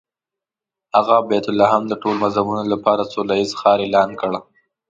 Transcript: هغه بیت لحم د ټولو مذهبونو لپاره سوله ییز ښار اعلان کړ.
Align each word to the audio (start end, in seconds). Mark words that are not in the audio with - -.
هغه 0.95 1.15
بیت 1.29 1.45
لحم 1.59 1.83
د 1.87 1.93
ټولو 2.01 2.17
مذهبونو 2.25 2.63
لپاره 2.73 3.09
سوله 3.13 3.33
ییز 3.39 3.51
ښار 3.59 3.79
اعلان 3.85 4.09
کړ. 4.21 4.31